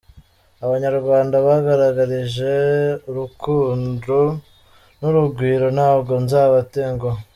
Abanyarwanda 0.65 1.35
bangaragarije 1.45 2.53
urukundo 3.09 4.15
n’urugwiro, 4.99 5.67
ntabwo 5.77 6.13
nzabatenguha. 6.23 7.19